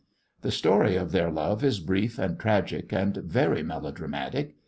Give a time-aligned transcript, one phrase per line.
[0.41, 4.55] The story of their love is brief and tragic and very melodramatic.